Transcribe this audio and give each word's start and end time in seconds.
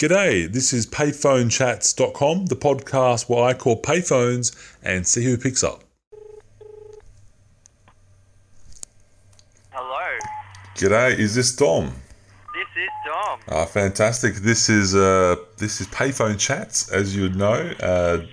G'day, 0.00 0.50
this 0.50 0.72
is 0.72 0.86
payphonechats.com, 0.86 2.46
the 2.46 2.56
podcast 2.56 3.28
where 3.28 3.44
I 3.44 3.52
call 3.52 3.82
payphones 3.82 4.56
and 4.82 5.06
see 5.06 5.22
who 5.22 5.36
picks 5.36 5.62
up. 5.62 5.84
Hello, 9.68 10.18
G'day, 10.74 11.18
is 11.18 11.34
this 11.34 11.54
Dom? 11.54 11.92
this 12.54 12.82
is 12.82 12.88
Dom. 13.04 13.40
Ah, 13.50 13.66
fantastic. 13.66 14.36
This 14.36 14.70
is 14.70 14.96
uh, 14.96 15.36
this 15.58 15.82
is 15.82 15.86
Payphone 15.88 16.38
Chats, 16.38 16.90
as 16.90 17.14
you 17.14 17.24
would 17.24 17.36
know. 17.36 17.70
Uh, 17.78 18.24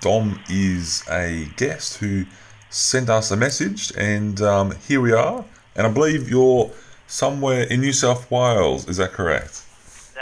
Dom 0.00 0.38
is 0.48 1.02
a 1.10 1.48
guest 1.56 1.96
who 1.96 2.26
sent 2.70 3.10
us 3.10 3.32
a 3.32 3.36
message, 3.36 3.92
and 3.98 4.40
um, 4.40 4.70
here 4.86 5.00
we 5.00 5.12
are. 5.12 5.44
And 5.74 5.84
I 5.84 5.90
believe 5.90 6.30
you're 6.30 6.70
somewhere 7.08 7.64
in 7.64 7.80
New 7.80 7.92
South 7.92 8.30
Wales. 8.30 8.86
Is 8.86 8.98
that 8.98 9.10
correct? 9.10 9.64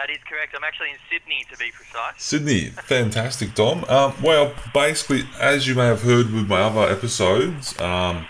That 0.06 0.12
is 0.12 0.22
correct. 0.22 0.54
I'm 0.56 0.62
actually 0.62 0.90
in 0.90 0.98
Sydney 1.10 1.44
to 1.50 1.58
be 1.58 1.72
precise. 1.72 2.22
Sydney, 2.22 2.66
fantastic, 2.66 3.56
Dom. 3.56 3.84
Um, 3.88 4.14
well, 4.22 4.54
basically, 4.72 5.24
as 5.40 5.66
you 5.66 5.74
may 5.74 5.86
have 5.86 6.02
heard 6.02 6.32
with 6.32 6.48
my 6.48 6.60
other 6.60 6.82
episodes, 6.82 7.76
um, 7.80 8.24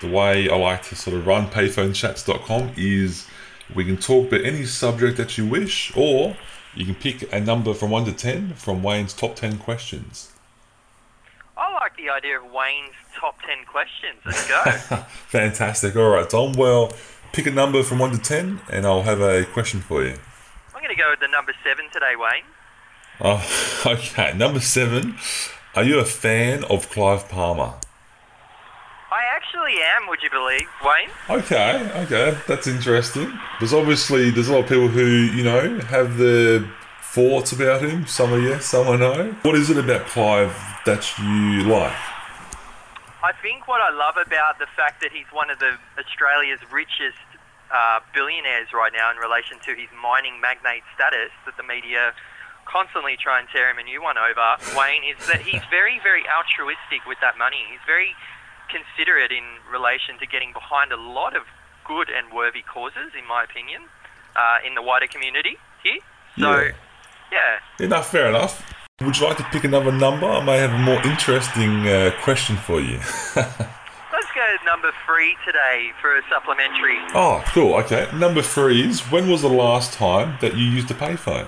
the 0.00 0.08
way 0.10 0.50
I 0.50 0.56
like 0.56 0.82
to 0.84 0.96
sort 0.96 1.14
of 1.14 1.24
run 1.24 1.46
payphonechats.com 1.46 2.72
is 2.76 3.28
we 3.72 3.84
can 3.84 3.98
talk 3.98 4.28
about 4.28 4.44
any 4.44 4.64
subject 4.64 5.16
that 5.18 5.38
you 5.38 5.46
wish, 5.46 5.96
or 5.96 6.36
you 6.74 6.86
can 6.86 6.96
pick 6.96 7.32
a 7.32 7.38
number 7.38 7.72
from 7.72 7.90
1 7.90 8.06
to 8.06 8.12
10 8.12 8.54
from 8.54 8.82
Wayne's 8.82 9.14
top 9.14 9.36
10 9.36 9.58
questions. 9.58 10.32
I 11.56 11.72
like 11.74 11.96
the 11.96 12.10
idea 12.10 12.40
of 12.40 12.46
Wayne's 12.46 12.96
top 13.20 13.36
10 13.46 13.64
questions. 13.66 14.18
Let's 14.26 14.48
go. 14.48 14.62
Fantastic. 15.28 15.94
All 15.94 16.08
right, 16.08 16.28
Dom. 16.28 16.54
Well, 16.54 16.92
pick 17.32 17.46
a 17.46 17.52
number 17.52 17.84
from 17.84 18.00
1 18.00 18.10
to 18.10 18.18
10, 18.18 18.62
and 18.72 18.84
I'll 18.84 19.02
have 19.02 19.20
a 19.20 19.44
question 19.44 19.80
for 19.82 20.02
you. 20.02 20.18
Going 20.92 20.98
to 20.98 21.04
go 21.04 21.10
with 21.10 21.20
the 21.20 21.28
number 21.28 21.54
7 21.64 21.86
today, 21.90 22.12
Wayne. 22.18 22.44
Oh, 23.18 23.82
okay. 23.86 24.36
Number 24.36 24.60
7. 24.60 25.16
Are 25.74 25.84
you 25.84 25.98
a 25.98 26.04
fan 26.04 26.64
of 26.64 26.90
Clive 26.90 27.30
Palmer? 27.30 27.76
I 29.10 29.22
actually 29.34 29.76
am, 29.80 30.06
would 30.08 30.22
you 30.22 30.28
believe, 30.28 30.68
Wayne? 30.84 31.08
Okay, 31.30 31.90
okay, 32.02 32.36
that's 32.46 32.66
interesting. 32.66 33.32
There's 33.58 33.72
obviously 33.72 34.28
there's 34.30 34.48
a 34.48 34.52
lot 34.52 34.64
of 34.64 34.68
people 34.68 34.88
who 34.88 35.06
you 35.06 35.42
know 35.42 35.78
have 35.80 36.18
their 36.18 36.68
thoughts 37.00 37.52
about 37.52 37.80
him. 37.80 38.06
Some 38.06 38.34
are 38.34 38.38
yes, 38.38 38.66
some 38.66 38.86
are 38.86 38.98
no. 38.98 39.32
What 39.42 39.54
is 39.54 39.70
it 39.70 39.78
about 39.78 40.06
Clive 40.06 40.54
that 40.84 41.10
you 41.18 41.62
like? 41.72 41.96
I 43.22 43.32
think 43.40 43.66
what 43.66 43.80
I 43.80 43.96
love 43.96 44.16
about 44.16 44.58
the 44.58 44.66
fact 44.76 45.00
that 45.00 45.12
he's 45.12 45.30
one 45.32 45.48
of 45.48 45.58
the 45.58 45.78
Australia's 45.98 46.60
richest 46.70 47.16
uh, 47.72 48.00
billionaires 48.14 48.68
right 48.72 48.92
now 48.92 49.10
in 49.10 49.16
relation 49.16 49.58
to 49.64 49.74
his 49.74 49.88
mining 49.96 50.40
magnate 50.40 50.84
status 50.94 51.32
that 51.46 51.56
the 51.56 51.62
media 51.64 52.12
constantly 52.68 53.16
try 53.16 53.40
and 53.40 53.48
tear 53.48 53.70
him 53.70 53.78
a 53.78 53.82
new 53.82 54.02
one 54.02 54.16
over, 54.16 54.56
Wayne, 54.78 55.02
is 55.02 55.18
that 55.26 55.40
he's 55.42 55.62
very, 55.70 55.98
very 56.04 56.22
altruistic 56.28 57.02
with 57.08 57.18
that 57.20 57.36
money. 57.36 57.58
He's 57.70 57.82
very 57.86 58.14
considerate 58.70 59.32
in 59.32 59.44
relation 59.70 60.18
to 60.20 60.26
getting 60.26 60.52
behind 60.52 60.92
a 60.92 60.96
lot 60.96 61.34
of 61.34 61.42
good 61.84 62.08
and 62.08 62.32
worthy 62.32 62.62
causes, 62.62 63.12
in 63.18 63.26
my 63.26 63.42
opinion, 63.42 63.82
uh, 64.36 64.58
in 64.66 64.74
the 64.74 64.82
wider 64.82 65.06
community 65.06 65.56
here. 65.82 65.98
So, 66.38 66.60
Yeah. 66.60 66.70
yeah. 67.32 67.84
Enough, 67.84 68.10
fair 68.10 68.28
enough. 68.28 68.62
Would 69.00 69.18
you 69.18 69.26
like 69.26 69.36
to 69.38 69.44
pick 69.44 69.64
another 69.64 69.90
number? 69.90 70.26
I 70.30 70.44
may 70.44 70.58
have 70.58 70.72
a 70.72 70.78
more 70.78 71.02
interesting 71.02 71.88
uh, 71.88 72.12
question 72.22 72.56
for 72.56 72.80
you. 72.80 73.00
Go 74.42 74.56
number 74.66 74.90
three 75.06 75.36
today 75.46 75.92
for 76.00 76.18
a 76.18 76.22
supplementary. 76.26 76.98
oh, 77.14 77.44
cool. 77.54 77.74
Okay. 77.86 78.10
Number 78.12 78.42
three 78.42 78.82
is 78.82 78.98
when 79.06 79.30
was 79.30 79.42
the 79.42 79.48
last 79.48 79.92
time 79.94 80.34
that 80.40 80.56
you 80.56 80.66
used 80.66 80.90
a 80.90 80.98
payphone? 80.98 81.46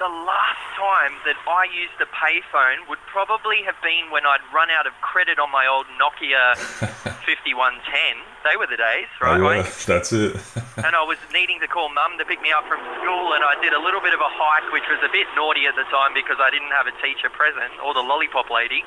The 0.00 0.08
last 0.08 0.64
time 0.72 1.12
that 1.28 1.36
I 1.44 1.68
used 1.68 2.00
a 2.00 2.08
payphone 2.08 2.88
would 2.88 3.02
probably 3.12 3.60
have 3.68 3.76
been 3.84 4.08
when 4.08 4.24
I'd 4.24 4.40
run 4.54 4.72
out 4.72 4.86
of 4.88 4.96
credit 5.04 5.36
on 5.36 5.52
my 5.52 5.68
old 5.68 5.84
Nokia 6.00 6.56
5110. 7.28 8.24
They 8.40 8.56
were 8.56 8.64
the 8.64 8.80
days, 8.80 9.12
right? 9.20 9.60
Yeah, 9.60 9.68
that's 9.84 10.16
it. 10.16 10.40
and 10.80 10.96
I 10.96 11.04
was 11.04 11.20
needing 11.28 11.60
to 11.60 11.68
call 11.68 11.92
mum 11.92 12.16
to 12.16 12.24
pick 12.24 12.40
me 12.40 12.56
up 12.56 12.64
from 12.72 12.80
school, 13.04 13.36
and 13.36 13.44
I 13.44 13.60
did 13.60 13.76
a 13.76 13.82
little 13.84 14.00
bit 14.00 14.16
of 14.16 14.20
a 14.24 14.32
hike, 14.32 14.72
which 14.72 14.88
was 14.88 15.04
a 15.04 15.12
bit 15.12 15.28
naughty 15.36 15.68
at 15.68 15.76
the 15.76 15.84
time 15.92 16.16
because 16.16 16.40
I 16.40 16.48
didn't 16.48 16.72
have 16.72 16.88
a 16.88 16.96
teacher 17.04 17.28
present 17.28 17.76
or 17.84 17.92
the 17.92 18.00
lollipop 18.00 18.48
lady. 18.48 18.80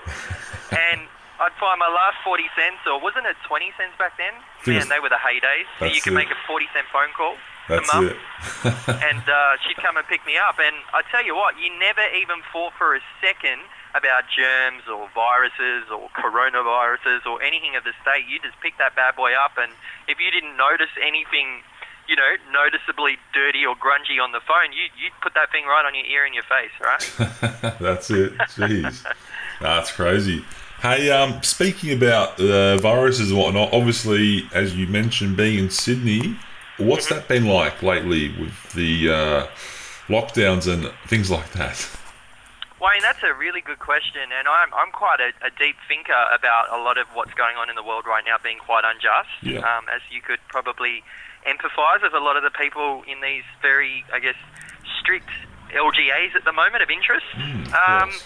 and 0.73 1.05
I'd 1.39 1.55
find 1.59 1.79
my 1.79 1.89
last 1.89 2.21
40 2.23 2.43
cents, 2.53 2.85
or 2.85 3.01
wasn't 3.01 3.25
it 3.25 3.35
20 3.47 3.73
cents 3.77 3.97
back 3.97 4.17
then? 4.17 4.33
Man, 4.69 4.87
they 4.89 4.99
were 5.01 5.09
the 5.09 5.19
heydays. 5.19 5.65
So 5.79 5.85
you 5.85 6.01
could 6.01 6.13
it. 6.13 6.21
make 6.21 6.29
a 6.29 6.39
40 6.45 6.65
cent 6.73 6.85
phone 6.93 7.09
call 7.17 7.35
that's 7.67 7.89
to 7.89 7.95
mum 7.95 8.05
and 9.01 9.23
uh, 9.25 9.55
she'd 9.63 9.77
come 9.77 9.97
and 9.97 10.05
pick 10.07 10.25
me 10.25 10.37
up. 10.37 10.59
And 10.59 10.75
I 10.93 11.01
tell 11.11 11.25
you 11.25 11.35
what, 11.35 11.55
you 11.59 11.71
never 11.79 12.03
even 12.15 12.43
thought 12.51 12.73
for 12.77 12.95
a 12.95 13.01
second 13.21 13.61
about 13.95 14.25
germs 14.29 14.83
or 14.89 15.07
viruses 15.13 15.89
or 15.91 16.09
coronaviruses 16.17 17.25
or 17.25 17.41
anything 17.41 17.75
of 17.75 17.83
the 17.83 17.93
state. 18.01 18.25
You 18.27 18.39
just 18.39 18.59
picked 18.61 18.79
that 18.79 18.95
bad 18.95 19.15
boy 19.15 19.33
up, 19.33 19.53
and 19.57 19.71
if 20.07 20.19
you 20.19 20.31
didn't 20.31 20.57
notice 20.57 20.91
anything, 20.97 21.61
you 22.07 22.15
know, 22.15 22.35
noticeably 22.51 23.17
dirty 23.33 23.65
or 23.65 23.75
grungy 23.75 24.21
on 24.21 24.31
the 24.33 24.41
phone, 24.41 24.73
you 24.73 24.89
you'd 24.97 25.13
put 25.21 25.33
that 25.35 25.51
thing 25.51 25.65
right 25.65 25.85
on 25.85 25.93
your 25.93 26.05
ear 26.05 26.25
and 26.25 26.33
your 26.33 26.43
face, 26.49 26.73
right? 26.81 27.77
That's 27.79 28.09
it. 28.09 28.33
Jeez. 28.57 29.05
That's 29.61 29.91
crazy. 29.91 30.43
Hey, 30.83 31.09
um, 31.11 31.41
speaking 31.43 31.93
about 31.93 32.37
uh, 32.41 32.75
viruses 32.75 33.31
and 33.31 33.39
whatnot, 33.39 33.71
obviously, 33.71 34.43
as 34.53 34.75
you 34.75 34.85
mentioned, 34.85 35.37
being 35.37 35.57
in 35.57 35.69
Sydney, 35.69 36.35
what's 36.77 37.07
that 37.07 37.29
been 37.29 37.45
like 37.45 37.81
lately 37.81 38.35
with 38.37 38.73
the 38.73 39.09
uh, 39.09 39.47
lockdowns 40.09 40.67
and 40.67 40.91
things 41.07 41.31
like 41.31 41.53
that? 41.53 41.89
Wayne, 42.81 43.01
that's 43.01 43.23
a 43.23 43.33
really 43.33 43.61
good 43.61 43.79
question, 43.79 44.23
and 44.37 44.45
I'm, 44.45 44.73
I'm 44.73 44.91
quite 44.91 45.21
a, 45.21 45.31
a 45.47 45.51
deep 45.57 45.77
thinker 45.87 46.19
about 46.35 46.67
a 46.69 46.83
lot 46.83 46.97
of 46.97 47.07
what's 47.13 47.33
going 47.33 47.55
on 47.55 47.69
in 47.69 47.77
the 47.77 47.83
world 47.83 48.03
right 48.05 48.25
now 48.25 48.35
being 48.43 48.59
quite 48.59 48.83
unjust, 48.83 49.29
Yeah. 49.41 49.59
um, 49.59 49.85
as 49.87 50.01
you 50.11 50.19
could 50.19 50.39
probably 50.49 51.01
empathise 51.47 52.03
with 52.03 52.13
a 52.13 52.19
lot 52.19 52.35
of 52.35 52.43
the 52.43 52.51
people 52.51 53.03
in 53.07 53.21
these 53.21 53.47
very, 53.61 54.03
I 54.11 54.19
guess, 54.19 54.35
strict 54.99 55.29
LGAs 55.71 56.35
at 56.35 56.43
the 56.43 56.51
moment 56.51 56.83
of 56.83 56.89
interest. 56.89 57.25
Mm, 57.37 57.67
of 57.67 57.73
um, 57.73 58.09
course. 58.09 58.23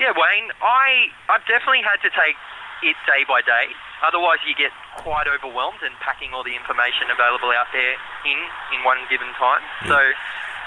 Yeah, 0.00 0.12
Wayne, 0.12 0.52
I, 0.60 1.08
I've 1.32 1.44
definitely 1.48 1.82
had 1.82 2.00
to 2.04 2.10
take 2.12 2.36
it 2.84 2.96
day 3.08 3.24
by 3.24 3.40
day. 3.40 3.72
Otherwise, 4.04 4.44
you 4.44 4.52
get 4.52 4.72
quite 5.00 5.24
overwhelmed 5.24 5.80
in 5.80 5.92
packing 6.04 6.36
all 6.36 6.44
the 6.44 6.52
information 6.52 7.08
available 7.08 7.48
out 7.56 7.72
there 7.72 7.96
in 8.28 8.38
in 8.76 8.84
one 8.84 9.00
given 9.08 9.32
time. 9.40 9.64
So, 9.88 9.96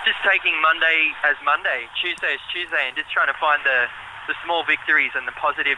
just 0.01 0.17
taking 0.25 0.57
Monday 0.57 1.13
as 1.21 1.37
Monday, 1.45 1.85
Tuesday 2.01 2.33
as 2.33 2.43
Tuesday, 2.49 2.89
and 2.89 2.97
just 2.97 3.13
trying 3.13 3.29
to 3.29 3.37
find 3.37 3.61
the 3.61 3.85
the 4.25 4.33
small 4.41 4.65
victories 4.65 5.13
and 5.13 5.29
the 5.29 5.37
positive 5.37 5.77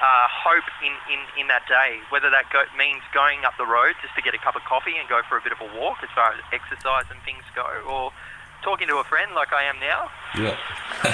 uh, 0.00 0.26
hope 0.28 0.66
in, 0.84 0.92
in, 1.12 1.20
in 1.40 1.46
that 1.48 1.64
day. 1.68 2.00
Whether 2.08 2.32
that 2.32 2.48
go, 2.52 2.64
means 2.76 3.04
going 3.12 3.44
up 3.44 3.56
the 3.56 3.68
road 3.68 3.94
just 4.00 4.16
to 4.16 4.22
get 4.24 4.32
a 4.36 4.40
cup 4.40 4.56
of 4.56 4.64
coffee 4.64 4.96
and 4.96 5.08
go 5.08 5.20
for 5.28 5.36
a 5.36 5.42
bit 5.44 5.52
of 5.52 5.60
a 5.60 5.68
walk, 5.76 6.00
as 6.02 6.12
far 6.16 6.32
as 6.32 6.40
exercise 6.52 7.08
and 7.12 7.20
things 7.22 7.44
go, 7.52 7.64
or 7.88 8.12
talking 8.64 8.88
to 8.88 8.96
a 8.96 9.04
friend 9.04 9.30
like 9.36 9.52
I 9.52 9.64
am 9.64 9.76
now 9.78 10.10
Yeah. 10.34 10.56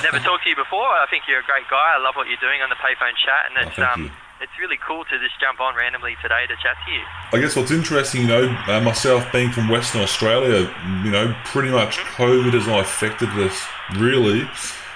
never 0.03 0.19
talked 0.21 0.45
to 0.45 0.51
you 0.51 0.57
before. 0.57 0.87
I 0.87 1.07
think 1.11 1.25
you're 1.29 1.41
a 1.41 1.45
great 1.45 1.69
guy. 1.69 1.95
I 1.97 1.99
love 1.99 2.15
what 2.17 2.29
you're 2.29 2.41
doing 2.41 2.63
on 2.63 2.71
the 2.71 2.77
payphone 2.77 3.17
chat, 3.19 3.51
and 3.51 3.67
it's 3.69 3.79
Oh, 3.79 3.85
um, 3.93 4.05
you. 4.05 4.11
it's 4.41 4.53
really 4.59 4.79
cool 4.87 5.05
to 5.05 5.19
just 5.19 5.39
jump 5.41 5.61
on 5.61 5.75
randomly 5.75 6.17
today 6.23 6.47
to 6.47 6.55
chat 6.63 6.77
to 6.87 6.93
you. 6.93 7.03
I 7.33 7.39
guess 7.43 7.57
what's 7.57 7.71
interesting, 7.71 8.23
you 8.23 8.29
know, 8.29 8.57
uh, 8.69 8.81
myself 8.81 9.31
being 9.33 9.51
from 9.51 9.69
Western 9.69 10.01
Australia, 10.03 10.71
you 11.05 11.11
know, 11.11 11.35
pretty 11.45 11.71
much 11.71 11.99
COVID 12.17 12.53
has 12.55 12.67
not 12.67 12.81
affected 12.81 13.29
us 13.31 13.61
really. 13.99 14.49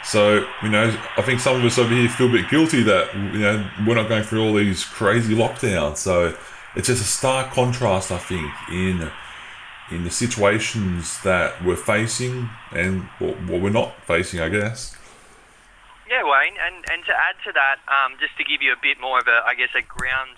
So, 0.04 0.46
you 0.62 0.68
know, 0.68 0.94
I 1.16 1.22
think 1.22 1.40
some 1.40 1.56
of 1.56 1.64
us 1.64 1.78
over 1.78 1.92
here 1.94 2.08
feel 2.08 2.28
a 2.28 2.32
bit 2.32 2.50
guilty 2.50 2.82
that, 2.82 3.14
you 3.14 3.38
know, 3.40 3.66
we're 3.86 3.94
not 3.94 4.08
going 4.08 4.22
through 4.22 4.42
all 4.44 4.52
these 4.54 4.84
crazy 4.84 5.34
lockdowns. 5.34 5.96
So 5.96 6.36
it's 6.76 6.88
just 6.88 7.00
a 7.00 7.06
stark 7.06 7.52
contrast, 7.52 8.12
I 8.12 8.18
think, 8.18 8.50
in 8.70 9.10
in 9.90 10.04
the 10.04 10.10
situations 10.10 11.22
that 11.22 11.62
we're 11.64 11.76
facing 11.76 12.48
and 12.72 13.02
what, 13.18 13.36
we're 13.46 13.70
not 13.70 14.02
facing, 14.04 14.40
I 14.40 14.48
guess. 14.48 14.96
Yeah, 16.08 16.22
Wayne, 16.22 16.56
and 16.60 16.84
and 16.92 17.04
to 17.04 17.12
add 17.12 17.36
to 17.44 17.52
that, 17.52 17.80
um, 17.88 18.16
just 18.20 18.36
to 18.36 18.44
give 18.44 18.60
you 18.60 18.72
a 18.72 18.80
bit 18.80 19.00
more 19.00 19.18
of 19.18 19.26
a, 19.26 19.40
I 19.44 19.54
guess, 19.54 19.72
a 19.74 19.82
ground 19.82 20.36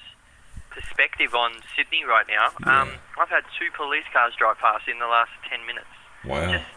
perspective 0.71 1.35
on 1.35 1.59
Sydney 1.75 2.05
right 2.05 2.27
now. 2.29 2.55
Um, 2.69 3.01
I've 3.19 3.29
had 3.29 3.45
two 3.59 3.73
police 3.75 4.07
cars 4.13 4.33
drive 4.39 4.59
past 4.59 4.87
in 4.89 4.99
the 4.99 5.11
last 5.11 5.35
ten 5.51 5.67
minutes. 5.67 5.91
Wow. 6.25 6.53
Just 6.53 6.71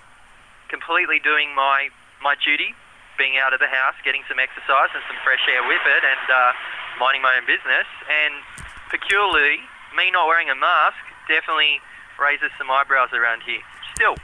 completely 0.69 1.19
doing 1.19 1.53
my 1.53 1.89
my 2.21 2.33
duty, 2.33 2.73
being 3.17 3.37
out 3.37 3.53
of 3.53 3.59
the 3.61 3.69
house, 3.69 3.95
getting 4.03 4.25
some 4.27 4.41
exercise 4.41 4.89
and 4.93 5.03
some 5.05 5.19
fresh 5.23 5.45
air 5.47 5.61
with 5.63 5.85
it, 5.85 6.03
and 6.03 6.25
uh, 6.27 6.51
minding 6.97 7.21
my 7.21 7.37
own 7.37 7.45
business. 7.45 7.87
And 8.09 8.41
peculiarly, 8.89 9.61
me 9.93 10.09
not 10.09 10.25
wearing 10.25 10.49
a 10.49 10.57
mask 10.57 10.97
definitely 11.29 11.77
raises 12.19 12.51
some 12.57 12.69
eyebrows 12.69 13.09
around 13.13 13.41
here. 13.43 13.61
Still, 13.95 14.15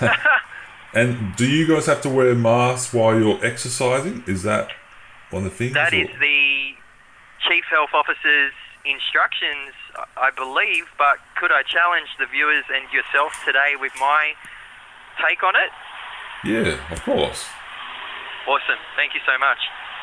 And 0.94 1.34
do 1.36 1.48
you 1.48 1.66
guys 1.66 1.86
have 1.86 2.02
to 2.02 2.10
wear 2.10 2.34
masks 2.34 2.92
while 2.92 3.18
you're 3.18 3.40
exercising? 3.44 4.24
Is 4.26 4.42
that 4.42 4.68
one 5.30 5.44
of 5.46 5.50
the 5.50 5.56
things? 5.56 5.72
that 5.72 5.92
or- 5.92 6.04
is 6.04 6.12
the 6.20 6.74
chief 7.48 7.64
health 7.70 7.90
officer's 7.94 8.52
instructions, 8.84 9.72
I 10.20 10.28
believe. 10.36 10.92
But 10.98 11.16
could 11.40 11.50
I 11.50 11.62
challenge 11.64 12.08
the 12.18 12.26
viewers 12.26 12.64
and 12.68 12.84
yourself 12.92 13.32
today 13.46 13.72
with 13.80 13.92
my 13.98 14.32
take 15.16 15.42
on 15.42 15.56
it? 15.56 15.72
Yeah, 16.44 16.76
of 16.92 17.00
course. 17.02 17.46
Awesome. 18.44 18.80
Thank 18.96 19.14
you 19.14 19.20
so 19.24 19.38
much. 19.38 19.62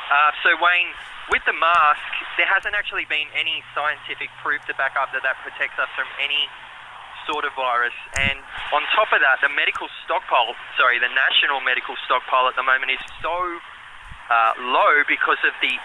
Uh, 0.09 0.31
so, 0.41 0.49
Wayne, 0.57 0.89
with 1.29 1.43
the 1.45 1.53
mask, 1.53 2.01
there 2.41 2.47
hasn't 2.49 2.73
actually 2.73 3.05
been 3.05 3.29
any 3.37 3.61
scientific 3.77 4.33
proof 4.41 4.63
to 4.65 4.73
back 4.73 4.97
up 4.97 5.13
that 5.13 5.21
that 5.21 5.37
protects 5.45 5.77
us 5.77 5.91
from 5.93 6.07
any 6.17 6.49
sort 7.29 7.45
of 7.45 7.53
virus. 7.53 7.93
And 8.17 8.41
on 8.73 8.81
top 8.97 9.13
of 9.13 9.21
that, 9.21 9.37
the 9.45 9.53
medical 9.53 9.85
stockpile, 10.01 10.57
sorry, 10.73 10.97
the 10.97 11.13
national 11.13 11.61
medical 11.61 11.93
stockpile 12.09 12.49
at 12.49 12.57
the 12.57 12.65
moment 12.65 12.89
is 12.89 13.03
so 13.21 13.37
uh, 14.33 14.57
low 14.57 15.05
because 15.05 15.37
of 15.45 15.53
the 15.61 15.77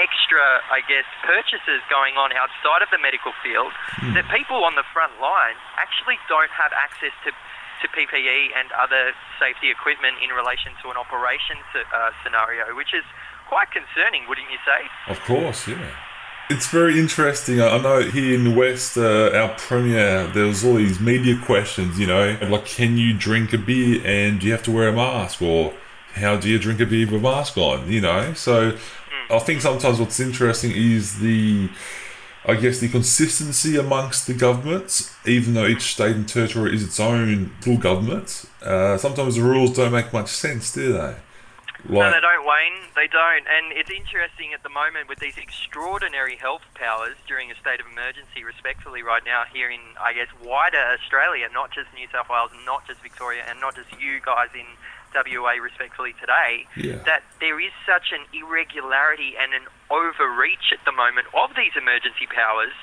extra, 0.00 0.64
I 0.72 0.80
guess, 0.88 1.04
purchases 1.26 1.84
going 1.92 2.16
on 2.16 2.32
outside 2.32 2.80
of 2.80 2.88
the 2.88 3.02
medical 3.02 3.36
field 3.44 3.74
that 4.14 4.24
people 4.32 4.64
on 4.64 4.78
the 4.78 4.86
front 4.94 5.12
line 5.20 5.58
actually 5.76 6.16
don't 6.30 6.54
have 6.54 6.70
access 6.72 7.12
to, 7.26 7.34
to 7.34 7.86
PPE 7.92 8.54
and 8.54 8.70
other 8.78 9.12
safety 9.42 9.68
equipment 9.74 10.22
in 10.22 10.30
relation 10.30 10.72
to 10.86 10.94
an 10.94 10.96
operation 10.96 11.58
uh, 11.74 12.14
scenario, 12.22 12.72
which 12.78 12.94
is 12.94 13.04
quite 13.50 13.74
concerning, 13.74 14.24
wouldn't 14.30 14.48
you 14.48 14.62
say? 14.62 14.86
Of 15.10 15.18
course, 15.26 15.66
yeah. 15.66 16.07
It's 16.50 16.68
very 16.68 16.98
interesting. 16.98 17.60
I 17.60 17.76
know 17.76 18.00
here 18.00 18.34
in 18.34 18.44
the 18.44 18.50
West, 18.50 18.96
uh, 18.96 19.30
our 19.34 19.54
premier, 19.58 20.26
there 20.28 20.46
was 20.46 20.64
all 20.64 20.76
these 20.76 20.98
media 20.98 21.38
questions, 21.44 21.98
you 21.98 22.06
know, 22.06 22.38
like 22.40 22.64
can 22.64 22.96
you 22.96 23.12
drink 23.12 23.52
a 23.52 23.58
beer 23.58 24.00
and 24.02 24.40
do 24.40 24.46
you 24.46 24.52
have 24.52 24.62
to 24.62 24.70
wear 24.70 24.88
a 24.88 24.92
mask? 24.92 25.42
Or 25.42 25.74
how 26.14 26.36
do 26.36 26.48
you 26.48 26.58
drink 26.58 26.80
a 26.80 26.86
beer 26.86 27.04
with 27.04 27.16
a 27.16 27.22
mask 27.22 27.58
on, 27.58 27.92
you 27.92 28.00
know? 28.00 28.32
So 28.32 28.74
I 29.28 29.38
think 29.40 29.60
sometimes 29.60 30.00
what's 30.00 30.18
interesting 30.20 30.72
is 30.74 31.18
the, 31.18 31.68
I 32.46 32.54
guess, 32.54 32.78
the 32.78 32.88
consistency 32.88 33.76
amongst 33.76 34.26
the 34.26 34.32
governments, 34.32 35.14
even 35.26 35.52
though 35.52 35.66
each 35.66 35.92
state 35.92 36.16
and 36.16 36.26
territory 36.26 36.74
is 36.74 36.82
its 36.82 36.98
own 36.98 37.52
little 37.58 37.76
government. 37.76 38.46
Uh, 38.62 38.96
sometimes 38.96 39.36
the 39.36 39.42
rules 39.42 39.76
don't 39.76 39.92
make 39.92 40.14
much 40.14 40.28
sense, 40.28 40.72
do 40.72 40.94
they? 40.94 41.16
Like, 41.86 41.94
no, 41.94 42.10
they 42.10 42.20
don't, 42.20 42.42
Wayne. 42.42 42.90
They 42.98 43.06
don't. 43.06 43.46
And 43.46 43.70
it's 43.70 43.90
interesting 43.90 44.50
at 44.50 44.66
the 44.66 44.68
moment 44.68 45.06
with 45.08 45.22
these 45.22 45.38
extraordinary 45.38 46.34
health 46.34 46.66
powers 46.74 47.14
during 47.30 47.54
a 47.54 47.56
state 47.56 47.78
of 47.78 47.86
emergency, 47.86 48.42
respectfully, 48.42 49.06
right 49.06 49.22
now 49.22 49.46
here 49.46 49.70
in, 49.70 49.80
I 49.94 50.12
guess, 50.12 50.26
wider 50.42 50.82
Australia, 50.98 51.46
not 51.54 51.70
just 51.70 51.86
New 51.94 52.10
South 52.10 52.26
Wales, 52.26 52.50
not 52.66 52.86
just 52.90 52.98
Victoria, 53.00 53.46
and 53.46 53.62
not 53.62 53.78
just 53.78 53.88
you 53.94 54.18
guys 54.18 54.50
in 54.58 54.66
WA 55.14 55.56
respectfully 55.62 56.18
today, 56.18 56.66
yeah. 56.76 57.00
that 57.06 57.22
there 57.40 57.62
is 57.62 57.72
such 57.86 58.10
an 58.12 58.26
irregularity 58.34 59.38
and 59.38 59.54
an 59.54 59.70
overreach 59.88 60.74
at 60.74 60.82
the 60.84 60.92
moment 60.92 61.30
of 61.32 61.54
these 61.54 61.72
emergency 61.78 62.26
powers 62.26 62.74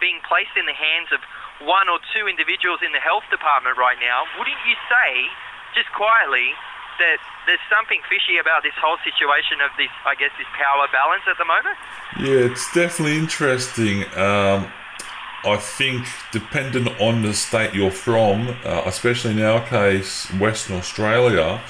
being 0.00 0.20
placed 0.24 0.54
in 0.56 0.64
the 0.70 0.76
hands 0.76 1.10
of 1.10 1.20
one 1.64 1.88
or 1.88 1.98
two 2.12 2.28
individuals 2.28 2.80
in 2.84 2.92
the 2.92 3.00
health 3.00 3.24
department 3.32 3.76
right 3.76 3.96
now. 4.00 4.28
Wouldn't 4.36 4.60
you 4.68 4.76
say, 4.88 5.28
just 5.72 5.88
quietly, 5.96 6.52
that 6.98 7.18
there's 7.46 7.62
something 7.70 8.00
fishy 8.08 8.38
about 8.38 8.62
this 8.62 8.74
whole 8.80 8.96
situation 9.04 9.60
of 9.60 9.70
this, 9.76 9.90
I 10.04 10.14
guess, 10.14 10.30
this 10.38 10.48
power 10.56 10.88
balance 10.92 11.22
at 11.28 11.38
the 11.38 11.44
moment? 11.44 11.76
Yeah, 12.18 12.50
it's 12.50 12.72
definitely 12.72 13.18
interesting. 13.18 14.04
Um, 14.16 14.72
I 15.44 15.56
think, 15.56 16.06
dependent 16.32 16.88
on 17.00 17.22
the 17.22 17.32
state 17.32 17.72
you're 17.74 17.90
from, 17.90 18.56
uh, 18.64 18.82
especially 18.86 19.32
in 19.32 19.42
our 19.42 19.64
case, 19.66 20.26
Western 20.32 20.76
Australia, 20.76 21.60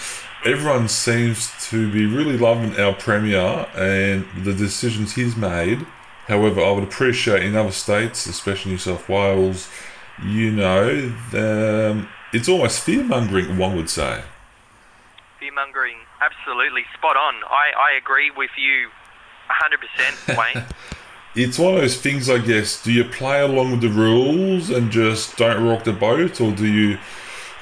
everyone 0.44 0.88
seems 0.88 1.52
to 1.70 1.90
be 1.92 2.06
really 2.06 2.38
loving 2.38 2.78
our 2.80 2.94
Premier 2.94 3.66
and 3.74 4.24
the 4.44 4.54
decisions 4.54 5.14
he's 5.14 5.36
made. 5.36 5.86
However, 6.26 6.62
I 6.62 6.70
would 6.70 6.84
appreciate 6.84 7.42
in 7.42 7.54
other 7.54 7.72
states, 7.72 8.26
especially 8.26 8.72
New 8.72 8.78
South 8.78 9.08
Wales, 9.08 9.68
you 10.24 10.50
know, 10.50 11.10
the, 11.30 11.90
um, 11.92 12.08
it's 12.32 12.48
almost 12.48 12.80
fear 12.80 13.04
mongering, 13.04 13.58
one 13.58 13.76
would 13.76 13.90
say. 13.90 14.22
Mongering, 15.56 15.96
absolutely 16.20 16.82
spot 16.92 17.16
on. 17.16 17.34
I, 17.48 17.72
I 17.94 17.96
agree 17.96 18.30
with 18.30 18.50
you 18.58 18.90
100%, 19.48 20.36
Wayne. 20.54 20.66
it's 21.34 21.58
one 21.58 21.74
of 21.74 21.80
those 21.80 21.98
things, 21.98 22.28
I 22.28 22.36
guess. 22.36 22.82
Do 22.84 22.92
you 22.92 23.04
play 23.04 23.40
along 23.40 23.70
with 23.70 23.80
the 23.80 23.88
rules 23.88 24.68
and 24.68 24.90
just 24.90 25.38
don't 25.38 25.66
rock 25.66 25.84
the 25.84 25.94
boat, 25.94 26.42
or 26.42 26.52
do 26.52 26.66
you 26.66 26.98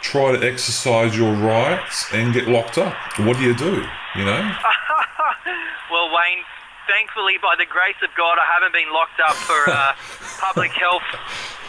try 0.00 0.36
to 0.36 0.44
exercise 0.44 1.16
your 1.16 1.34
rights 1.34 2.12
and 2.12 2.34
get 2.34 2.48
locked 2.48 2.78
up? 2.78 2.96
What 3.20 3.36
do 3.36 3.44
you 3.44 3.54
do? 3.54 3.86
You 4.16 4.24
know. 4.24 4.42
well, 5.90 6.08
Wayne, 6.08 6.42
thankfully, 6.86 7.38
by 7.40 7.54
the 7.56 7.66
grace 7.66 7.98
of 8.02 8.10
God, 8.16 8.38
I 8.38 8.46
haven't 8.46 8.72
been 8.72 8.92
locked 8.92 9.20
up 9.20 9.36
for 9.48 9.68
uh, 9.70 9.94
public 10.40 10.70
health 10.72 11.04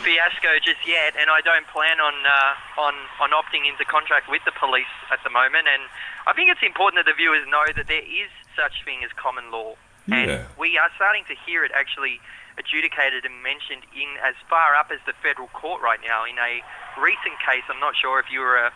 fiasco 0.03 0.61
just 0.61 0.85
yet, 0.85 1.17
and 1.17 1.29
I 1.33 1.41
don't 1.41 1.65
plan 1.73 1.99
on 1.99 2.13
uh, 2.13 2.81
on 2.81 2.93
on 3.19 3.29
opting 3.33 3.65
into 3.67 3.85
contract 3.85 4.29
with 4.29 4.43
the 4.45 4.53
police 4.53 4.91
at 5.11 5.19
the 5.23 5.29
moment. 5.33 5.67
And 5.67 5.83
I 6.27 6.33
think 6.33 6.49
it's 6.51 6.63
important 6.63 7.01
that 7.03 7.09
the 7.09 7.17
viewers 7.17 7.43
know 7.49 7.65
that 7.75 7.87
there 7.87 8.05
is 8.05 8.29
such 8.55 8.85
thing 8.85 9.03
as 9.03 9.11
common 9.17 9.49
law. 9.51 9.75
And 10.05 10.29
Yeah. 10.29 10.45
we 10.59 10.77
are 10.77 10.91
starting 10.95 11.25
to 11.33 11.35
hear 11.45 11.65
it 11.65 11.71
actually 11.73 12.21
adjudicated 12.61 13.25
and 13.25 13.41
mentioned 13.41 13.83
in 13.97 14.07
as 14.21 14.35
far 14.47 14.75
up 14.75 14.91
as 14.93 15.01
the 15.09 15.13
federal 15.25 15.49
court 15.49 15.81
right 15.81 15.99
now. 16.05 16.23
In 16.23 16.37
a 16.37 16.61
recent 17.01 17.35
case, 17.41 17.65
I'm 17.67 17.81
not 17.81 17.97
sure 17.97 18.19
if 18.21 18.29
you 18.31 18.39
were 18.39 18.57
uh, 18.57 18.69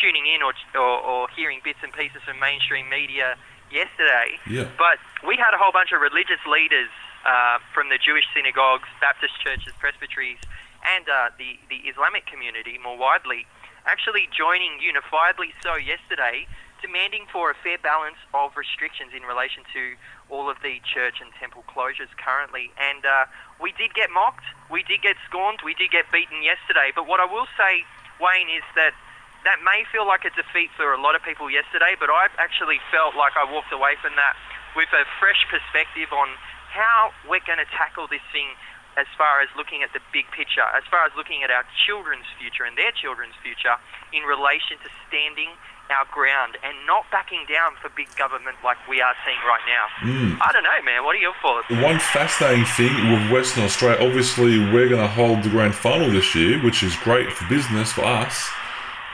tuning 0.00 0.24
in 0.30 0.42
or, 0.46 0.54
or, 0.78 0.96
or 1.02 1.28
hearing 1.34 1.60
bits 1.64 1.80
and 1.82 1.92
pieces 1.92 2.22
from 2.22 2.38
mainstream 2.38 2.88
media 2.88 3.36
yesterday, 3.70 4.38
Yeah. 4.46 4.68
but 4.78 4.98
we 5.26 5.36
had 5.36 5.54
a 5.54 5.58
whole 5.58 5.72
bunch 5.72 5.92
of 5.92 6.00
religious 6.00 6.40
leaders 6.46 6.90
uh, 7.24 7.58
from 7.74 7.88
the 7.88 7.98
Jewish 7.98 8.24
synagogues, 8.34 8.88
Baptist 9.00 9.34
churches, 9.42 9.72
presbyteries, 9.78 10.38
and 10.86 11.08
uh, 11.08 11.30
the, 11.38 11.58
the 11.68 11.88
Islamic 11.90 12.26
community 12.26 12.78
more 12.78 12.96
widely 12.96 13.46
actually 13.86 14.28
joining 14.34 14.82
unifiedly 14.82 15.54
so 15.62 15.78
yesterday, 15.78 16.46
demanding 16.82 17.24
for 17.32 17.50
a 17.50 17.56
fair 17.62 17.78
balance 17.78 18.18
of 18.34 18.58
restrictions 18.58 19.14
in 19.16 19.22
relation 19.22 19.62
to 19.72 19.94
all 20.28 20.50
of 20.50 20.58
the 20.60 20.82
church 20.82 21.22
and 21.22 21.30
temple 21.38 21.64
closures 21.70 22.10
currently. 22.18 22.70
And 22.76 23.06
uh, 23.06 23.30
we 23.62 23.72
did 23.78 23.94
get 23.94 24.10
mocked, 24.10 24.44
we 24.70 24.82
did 24.82 25.00
get 25.00 25.16
scorned, 25.24 25.62
we 25.64 25.72
did 25.74 25.90
get 25.90 26.10
beaten 26.12 26.42
yesterday. 26.42 26.90
But 26.94 27.06
what 27.06 27.22
I 27.22 27.26
will 27.30 27.46
say, 27.56 27.86
Wayne, 28.20 28.50
is 28.50 28.66
that 28.74 28.92
that 29.46 29.62
may 29.62 29.86
feel 29.94 30.02
like 30.02 30.26
a 30.26 30.34
defeat 30.34 30.74
for 30.74 30.90
a 30.90 30.98
lot 30.98 31.14
of 31.14 31.22
people 31.22 31.46
yesterday, 31.46 31.94
but 31.94 32.10
I 32.10 32.26
actually 32.42 32.82
felt 32.90 33.14
like 33.14 33.38
I 33.38 33.46
walked 33.46 33.70
away 33.70 33.94
from 34.02 34.18
that 34.18 34.34
with 34.74 34.90
a 34.90 35.06
fresh 35.22 35.46
perspective 35.46 36.10
on 36.10 36.34
how 36.74 37.14
we're 37.30 37.46
going 37.46 37.62
to 37.62 37.70
tackle 37.70 38.10
this 38.10 38.26
thing 38.34 38.50
as 38.98 39.06
far 39.14 39.40
as 39.40 39.48
looking 39.54 39.86
at 39.86 39.94
the 39.94 40.02
big 40.10 40.26
picture, 40.34 40.66
as 40.74 40.82
far 40.90 41.06
as 41.06 41.12
looking 41.14 41.46
at 41.46 41.50
our 41.54 41.62
children's 41.86 42.26
future 42.42 42.66
and 42.66 42.74
their 42.74 42.90
children's 42.90 43.38
future 43.38 43.78
in 44.10 44.26
relation 44.26 44.82
to 44.82 44.88
standing 45.06 45.54
our 45.94 46.08
ground 46.10 46.58
and 46.66 46.74
not 46.82 47.06
backing 47.14 47.46
down 47.46 47.78
for 47.78 47.86
big 47.94 48.10
government 48.18 48.56
like 48.64 48.76
we 48.90 48.98
are 48.98 49.14
seeing 49.22 49.38
right 49.46 49.62
now. 49.70 49.84
Hmm. 50.02 50.42
I 50.42 50.50
don't 50.50 50.66
know, 50.66 50.80
man. 50.82 51.04
What 51.06 51.14
are 51.14 51.22
your 51.22 51.36
thoughts? 51.38 51.70
One 51.70 52.00
fascinating 52.02 52.66
thing 52.66 52.90
with 53.14 53.30
Western 53.30 53.62
Australia, 53.62 54.02
obviously, 54.02 54.58
we're 54.58 54.88
going 54.88 55.04
to 55.04 55.06
hold 55.06 55.44
the 55.44 55.50
grand 55.50 55.76
final 55.76 56.10
this 56.10 56.34
year, 56.34 56.58
which 56.58 56.82
is 56.82 56.96
great 56.96 57.30
for 57.30 57.46
business 57.48 57.92
for 57.92 58.02
us. 58.02 58.50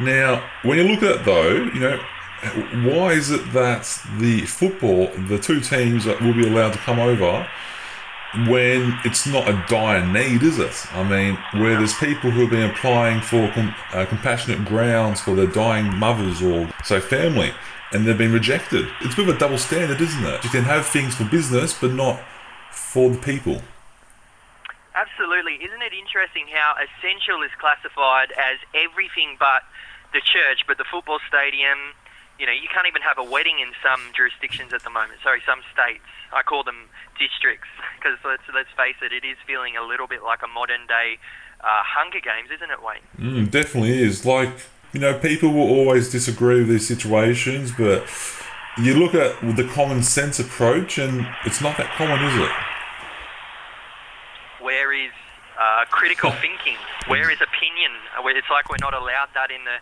Now, 0.05 0.49
when 0.63 0.79
you 0.79 0.85
look 0.85 1.03
at 1.03 1.21
it 1.21 1.25
though, 1.25 1.53
you 1.53 1.81
know, 1.81 2.01
why 2.91 3.13
is 3.13 3.31
it 3.31 3.53
that 3.53 3.85
the 4.19 4.43
football, 4.43 5.09
the 5.29 5.39
two 5.39 5.61
teams 5.61 6.05
that 6.05 6.21
will 6.21 6.35
be 6.35 6.47
allowed 6.47 6.73
to 6.73 6.79
come 6.79 6.99
over, 6.99 7.49
when 8.49 8.99
it's 9.05 9.27
not 9.27 9.49
a 9.49 9.65
dire 9.69 10.05
need, 10.05 10.43
is 10.43 10.59
it? 10.59 10.87
I 10.95 11.05
mean, 11.05 11.37
where 11.61 11.77
there's 11.77 11.95
people 11.95 12.31
who 12.31 12.43
have 12.43 12.51
been 12.51 12.71
applying 12.71 13.21
for 13.21 13.49
com- 13.53 13.75
uh, 13.93 14.07
compassionate 14.07 14.65
grounds 14.65 15.21
for 15.21 15.37
their 15.37 15.47
dying 15.47 15.95
mothers 15.95 16.43
or, 16.43 16.73
say, 16.83 16.99
family, 16.99 17.53
and 17.93 18.07
they've 18.07 18.17
been 18.17 18.33
rejected. 18.33 18.89
It's 19.03 19.13
a 19.15 19.17
bit 19.19 19.29
of 19.29 19.37
a 19.37 19.39
double 19.39 19.59
standard, 19.59 20.01
isn't 20.01 20.25
it? 20.25 20.43
You 20.45 20.51
can 20.51 20.65
have 20.65 20.87
things 20.87 21.15
for 21.15 21.25
business, 21.25 21.79
but 21.79 21.93
not 21.93 22.21
for 22.71 23.11
the 23.11 23.19
people. 23.19 23.61
Absolutely. 24.95 25.55
Isn't 25.57 25.83
it 25.83 25.93
interesting 25.93 26.47
how 26.53 26.75
essential 26.81 27.43
is 27.43 27.51
classified 27.61 28.33
as 28.33 28.59
everything 28.75 29.37
but 29.39 29.63
the 30.13 30.21
church, 30.21 30.65
but 30.67 30.79
the 30.79 30.89
football 30.89 31.19
stadium? 31.29 31.97
You 32.39 32.47
know, 32.47 32.53
you 32.53 32.67
can't 32.73 32.89
even 32.89 33.03
have 33.03 33.19
a 33.19 33.25
wedding 33.25 33.61
in 33.61 33.71
some 33.85 34.01
jurisdictions 34.17 34.73
at 34.73 34.83
the 34.83 34.91
moment. 34.91 35.21
Sorry, 35.23 35.43
some 35.45 35.61
states. 35.71 36.03
I 36.33 36.43
call 36.43 36.65
them 36.65 36.89
districts 37.19 37.69
because 37.97 38.19
let's 38.25 38.43
let's 38.55 38.73
face 38.77 38.97
it, 39.03 39.13
it 39.13 39.25
is 39.25 39.37
feeling 39.47 39.77
a 39.77 39.85
little 39.85 40.09
bit 40.09 40.23
like 40.25 40.43
a 40.43 40.49
modern 40.49 40.87
day 40.89 41.21
uh, 41.63 41.83
Hunger 41.85 42.21
Games, 42.21 42.51
isn't 42.51 42.71
it, 42.71 42.83
Wayne? 42.83 43.07
Mm, 43.19 43.51
definitely 43.51 44.03
is. 44.03 44.27
Like, 44.27 44.51
you 44.93 45.01
know, 45.01 45.19
people 45.19 45.53
will 45.53 45.69
always 45.69 46.11
disagree 46.11 46.59
with 46.59 46.69
these 46.69 46.87
situations, 46.87 47.73
but 47.77 48.05
you 48.79 48.95
look 48.95 49.15
at 49.15 49.41
the 49.57 49.69
common 49.73 50.03
sense 50.03 50.39
approach, 50.39 50.99
and 50.99 51.27
it's 51.45 51.61
not 51.61 51.77
that 51.77 51.91
common, 51.97 52.23
is 52.25 52.35
it? 52.35 52.51
Where 54.65 54.93
is 54.93 55.13
uh, 55.59 55.82
critical 55.93 56.31
thinking? 56.41 56.77
Where 57.07 57.31
is 57.31 57.39
opinion? 57.41 57.93
Uh, 58.19 58.27
It's 58.29 58.51
like 58.51 58.69
we're 58.71 58.81
not 58.81 58.95
allowed 58.95 59.29
that 59.35 59.51
in 59.51 59.63
the 59.65 59.79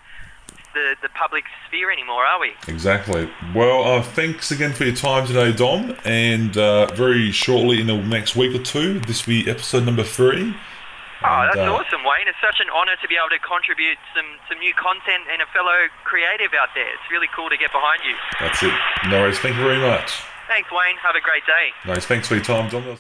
the, 0.73 0.95
the 1.03 1.09
public 1.19 1.45
sphere 1.67 1.91
anymore, 1.91 2.25
are 2.25 2.39
we? 2.41 2.53
Exactly. 2.69 3.29
Well, 3.55 3.83
uh, 3.83 4.03
thanks 4.03 4.53
again 4.53 4.73
for 4.73 4.85
your 4.85 4.95
time 4.95 5.27
today, 5.27 5.51
Dom. 5.53 5.97
And 6.05 6.57
uh, 6.57 6.87
very 6.95 7.33
shortly, 7.33 7.81
in 7.81 7.89
the 7.89 7.97
next 7.97 8.37
week 8.37 8.55
or 8.55 8.63
two, 8.63 9.01
this 9.01 9.27
will 9.27 9.35
be 9.43 9.51
episode 9.51 9.85
number 9.85 10.05
three. 10.05 10.55
Oh, 11.23 11.27
And, 11.27 11.49
that's 11.51 11.67
uh, 11.67 11.75
awesome, 11.75 12.03
Wayne. 12.07 12.29
It's 12.31 12.39
such 12.41 12.61
an 12.63 12.71
honour 12.71 12.95
to 13.03 13.09
be 13.09 13.17
able 13.19 13.35
to 13.35 13.43
contribute 13.43 13.99
some, 14.15 14.27
some 14.49 14.59
new 14.59 14.73
content 14.75 15.27
and 15.33 15.43
a 15.43 15.47
fellow 15.51 15.91
creative 16.05 16.55
out 16.55 16.71
there. 16.79 16.87
It's 16.87 17.11
really 17.11 17.29
cool 17.35 17.51
to 17.51 17.59
get 17.59 17.73
behind 17.73 18.01
you. 18.07 18.15
That's 18.39 18.63
it. 18.63 18.73
No 19.11 19.23
worries. 19.23 19.39
Thank 19.41 19.57
you 19.57 19.65
very 19.65 19.81
much. 19.83 20.23
Thanks, 20.47 20.71
Wayne. 20.71 20.97
Have 21.03 21.15
a 21.17 21.21
great 21.21 21.43
day. 21.47 21.75
Nice. 21.85 22.07
Thanks 22.07 22.29
for 22.29 22.35
your 22.39 22.45
time, 22.45 22.71
John. 22.71 22.97